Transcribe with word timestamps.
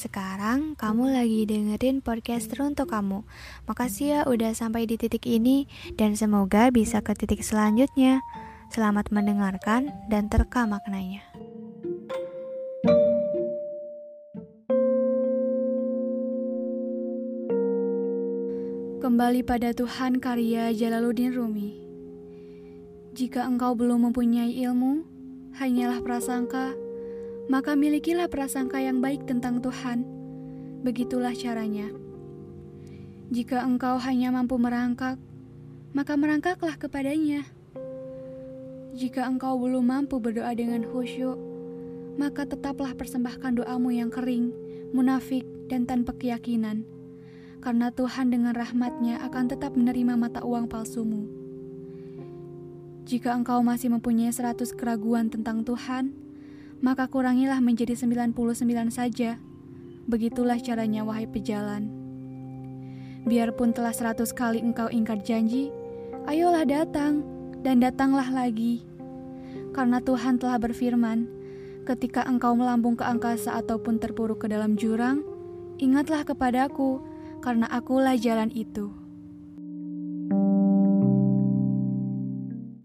Sekarang 0.00 0.80
kamu 0.80 1.12
lagi 1.12 1.44
dengerin 1.44 2.00
podcast 2.00 2.48
untuk 2.56 2.88
kamu. 2.88 3.20
Makasih 3.68 4.06
ya 4.08 4.20
udah 4.24 4.56
sampai 4.56 4.88
di 4.88 4.96
titik 4.96 5.28
ini 5.28 5.68
dan 6.00 6.16
semoga 6.16 6.72
bisa 6.72 7.04
ke 7.04 7.12
titik 7.12 7.44
selanjutnya. 7.44 8.24
Selamat 8.72 9.12
mendengarkan 9.12 9.92
dan 10.08 10.32
terka 10.32 10.64
maknanya. 10.64 11.20
Kembali 19.04 19.44
pada 19.44 19.76
Tuhan 19.76 20.16
karya 20.16 20.72
Jalaluddin 20.72 21.36
Rumi. 21.36 21.76
Jika 23.12 23.44
engkau 23.44 23.76
belum 23.76 24.08
mempunyai 24.08 24.64
ilmu, 24.64 25.04
hanyalah 25.60 26.00
prasangka, 26.00 26.72
maka 27.50 27.74
milikilah 27.74 28.30
prasangka 28.30 28.78
yang 28.78 29.02
baik 29.02 29.26
tentang 29.26 29.58
Tuhan. 29.58 30.06
Begitulah 30.86 31.34
caranya. 31.34 31.90
Jika 33.34 33.66
engkau 33.66 33.98
hanya 33.98 34.30
mampu 34.30 34.54
merangkak, 34.54 35.18
maka 35.90 36.14
merangkaklah 36.14 36.78
kepadanya. 36.78 37.42
Jika 38.94 39.26
engkau 39.26 39.58
belum 39.58 39.82
mampu 39.82 40.22
berdoa 40.22 40.54
dengan 40.54 40.86
khusyuk, 40.86 41.36
maka 42.14 42.46
tetaplah 42.46 42.94
persembahkan 42.94 43.58
doamu 43.58 43.90
yang 43.90 44.14
kering, 44.14 44.54
munafik, 44.94 45.42
dan 45.66 45.90
tanpa 45.90 46.14
keyakinan 46.14 46.86
karena 47.60 47.92
Tuhan 47.92 48.32
dengan 48.32 48.56
rahmatnya 48.56 49.20
akan 49.28 49.52
tetap 49.52 49.76
menerima 49.76 50.16
mata 50.16 50.40
uang 50.40 50.66
palsumu. 50.66 51.28
Jika 53.04 53.36
engkau 53.36 53.60
masih 53.60 53.92
mempunyai 53.92 54.32
seratus 54.32 54.72
keraguan 54.72 55.28
tentang 55.28 55.60
Tuhan, 55.60 56.16
maka 56.80 57.08
kurangilah 57.08 57.60
menjadi 57.60 57.96
99 57.96 58.36
saja. 58.92 59.36
Begitulah 60.08 60.58
caranya 60.60 61.04
wahai 61.04 61.28
pejalan. 61.28 61.92
Biarpun 63.28 63.76
telah 63.76 63.92
seratus 63.92 64.32
kali 64.32 64.64
engkau 64.64 64.88
ingkar 64.88 65.20
janji, 65.20 65.68
ayolah 66.24 66.64
datang, 66.64 67.20
dan 67.60 67.78
datanglah 67.84 68.26
lagi. 68.32 68.80
Karena 69.76 70.00
Tuhan 70.00 70.40
telah 70.40 70.56
berfirman, 70.56 71.28
ketika 71.84 72.24
engkau 72.24 72.56
melambung 72.56 72.96
ke 72.96 73.04
angkasa 73.04 73.60
ataupun 73.60 74.00
terpuruk 74.00 74.42
ke 74.42 74.46
dalam 74.48 74.74
jurang, 74.74 75.20
ingatlah 75.76 76.24
kepadaku, 76.24 77.04
karena 77.44 77.68
akulah 77.68 78.16
jalan 78.16 78.48
itu. 78.56 78.88